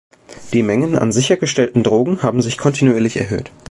Die 0.51 0.63
Mengen 0.63 0.95
an 0.95 1.11
sichergestellten 1.11 1.83
Drogen 1.83 2.23
haben 2.23 2.41
sich 2.41 2.57
kontinuierlich 2.57 3.17
erhöht. 3.17 3.51